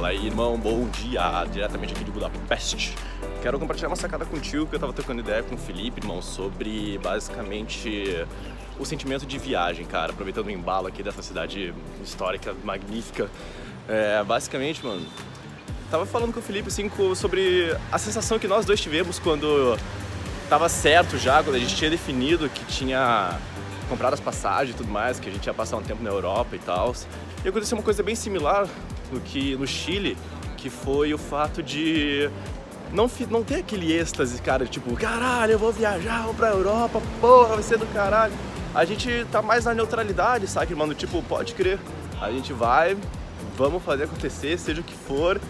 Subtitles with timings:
[0.00, 2.96] Fala aí, irmão, bom dia, diretamente aqui de Budapeste.
[3.42, 6.98] Quero compartilhar uma sacada contigo que eu tava trocando ideia com o Felipe, irmão, sobre
[7.02, 8.26] basicamente
[8.78, 13.28] o sentimento de viagem, cara, aproveitando o embalo aqui dessa cidade histórica, magnífica.
[13.86, 15.04] É, basicamente, mano,
[15.90, 19.76] tava falando com o Felipe assim sobre a sensação que nós dois tivemos quando
[20.48, 23.38] tava certo já, quando a gente tinha definido que tinha
[23.90, 26.54] comprado as passagens e tudo mais, que a gente ia passar um tempo na Europa
[26.54, 26.94] e tal.
[27.44, 28.66] E aconteceu uma coisa bem similar
[29.12, 30.16] no que no Chile,
[30.56, 32.30] que foi o fato de
[32.92, 37.54] não, não ter aquele êxtase, cara, tipo, caralho, eu vou viajar, vou pra Europa, porra,
[37.54, 38.32] vai ser do caralho.
[38.72, 40.94] A gente tá mais na neutralidade, sabe, mano?
[40.94, 41.78] Tipo, pode crer.
[42.20, 42.96] A gente vai,
[43.56, 45.40] vamos fazer acontecer, seja o que for,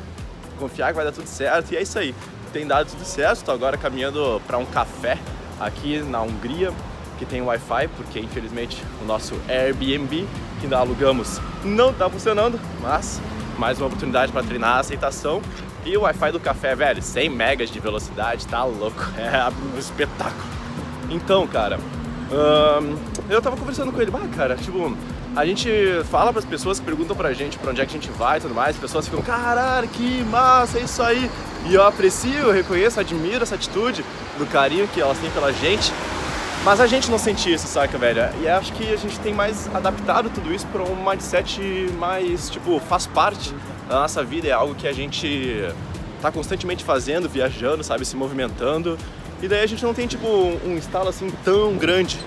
[0.59, 2.15] confiar que vai dar tudo certo, e é isso aí.
[2.53, 5.19] Tem dado tudo certo, tô agora caminhando para um café
[5.61, 6.73] aqui na Hungria,
[7.21, 10.27] que tem Wi-Fi, porque infelizmente o nosso Airbnb
[10.59, 13.21] que nós alugamos não está funcionando, mas
[13.59, 15.43] mais uma oportunidade para treinar a aceitação.
[15.85, 20.51] E o Wi-Fi do café, velho, 100 megas de velocidade, tá louco, é um espetáculo.
[21.11, 22.97] Então, cara, hum,
[23.29, 24.97] eu tava conversando com ele, ah, cara, tipo,
[25.37, 25.69] a gente
[26.11, 28.39] fala para as pessoas que perguntam pra gente pra onde é que a gente vai
[28.39, 31.31] e tudo mais, as pessoas ficam, caralho, que massa, é isso aí.
[31.69, 34.03] E eu aprecio, eu reconheço, admiro essa atitude,
[34.39, 35.93] do carinho que elas têm pela gente.
[36.63, 38.21] Mas a gente não sente isso, saca, velho?
[38.43, 41.61] E acho que a gente tem mais adaptado tudo isso para um mindset
[41.99, 43.55] mais, tipo, faz parte
[43.89, 45.65] da nossa vida, é algo que a gente
[46.21, 48.99] tá constantemente fazendo, viajando, sabe, se movimentando.
[49.41, 52.19] E daí a gente não tem, tipo, um estalo assim tão grande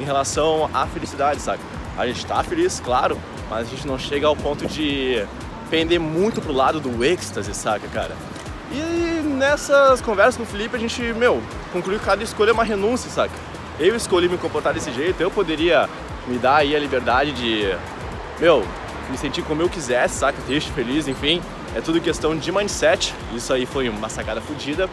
[0.00, 1.60] em relação à felicidade, sabe?
[1.96, 3.16] A gente tá feliz, claro,
[3.48, 5.24] mas a gente não chega ao ponto de
[5.70, 8.16] pender muito pro lado do êxtase, saca, cara?
[8.72, 11.40] E nessas conversas com o Felipe a gente, meu,
[11.72, 13.32] concluiu que cada escolha é uma renúncia, saca?
[13.78, 15.88] Eu escolhi me comportar desse jeito, eu poderia
[16.26, 17.74] me dar aí a liberdade de,
[18.40, 18.66] meu,
[19.10, 20.38] me sentir como eu quisesse, saca?
[20.46, 21.42] Triste, feliz, enfim.
[21.74, 23.14] É tudo questão de mindset.
[23.34, 24.88] Isso aí foi uma sacada fodida.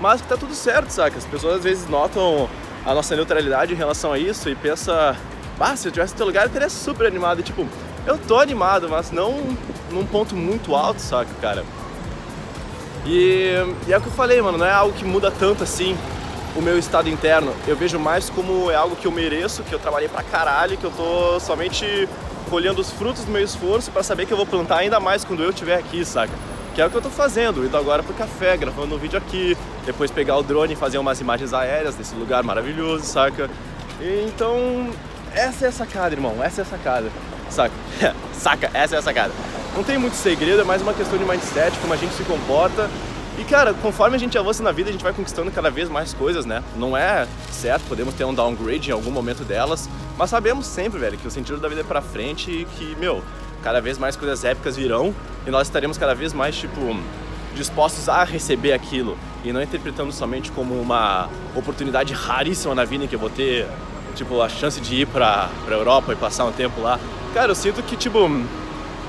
[0.00, 1.16] Mas tá tudo certo, saca?
[1.16, 2.48] As pessoas às vezes notam
[2.84, 5.16] a nossa neutralidade em relação a isso e pensa,
[5.58, 7.40] ah, se eu tivesse no teu lugar eu teria super animado.
[7.40, 7.66] E, tipo,
[8.06, 9.56] eu tô animado, mas não
[9.90, 11.64] num ponto muito alto, saca, cara?
[13.06, 13.54] E,
[13.86, 15.96] e é o que eu falei, mano, não é algo que muda tanto assim
[16.56, 17.54] o meu estado interno.
[17.66, 20.84] Eu vejo mais como é algo que eu mereço, que eu trabalhei pra caralho, que
[20.84, 22.08] eu tô somente
[22.48, 25.42] colhendo os frutos do meu esforço para saber que eu vou plantar ainda mais quando
[25.42, 26.32] eu estiver aqui, saca?
[26.74, 29.56] Que é o que eu tô fazendo, indo agora pro café, gravando um vídeo aqui,
[29.84, 33.50] depois pegar o drone e fazer umas imagens aéreas desse lugar maravilhoso, saca?
[34.00, 34.90] Então,
[35.34, 37.10] essa é a sacada, irmão, essa é a sacada,
[37.50, 37.74] saca?
[38.32, 39.32] saca, essa é a sacada.
[39.74, 42.88] Não tem muito segredo, é mais uma questão de mindset, como a gente se comporta
[43.38, 46.14] e cara, conforme a gente avança na vida, a gente vai conquistando cada vez mais
[46.14, 46.62] coisas, né?
[46.76, 51.18] Não é certo, podemos ter um downgrade em algum momento delas, mas sabemos sempre, velho,
[51.18, 53.22] que o sentido da vida é pra frente e que, meu,
[53.62, 55.14] cada vez mais coisas épicas virão
[55.46, 56.96] e nós estaremos cada vez mais, tipo,
[57.54, 63.06] dispostos a receber aquilo e não interpretando somente como uma oportunidade raríssima na vida em
[63.06, 63.66] que eu vou ter,
[64.14, 66.98] tipo, a chance de ir pra, pra Europa e passar um tempo lá.
[67.34, 68.28] Cara, eu sinto que, tipo,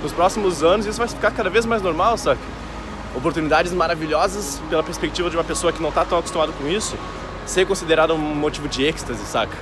[0.02, 2.42] nos próximos anos isso vai ficar cada vez mais normal, saca?
[3.18, 6.96] Oportunidades maravilhosas pela perspectiva de uma pessoa que não está tão acostumada com isso,
[7.46, 9.58] ser considerado um motivo de êxtase, saca?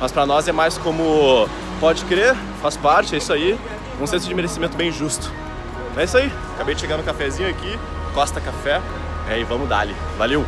[0.00, 1.48] Mas para nós é mais como
[1.80, 3.58] pode crer, faz parte, é isso aí,
[4.00, 5.30] um senso de merecimento bem justo.
[5.96, 7.78] É isso aí, acabei de chegar no cafezinho aqui,
[8.14, 8.80] Costa Café,
[9.28, 9.94] é, e vamos dali.
[10.16, 10.44] Valeu!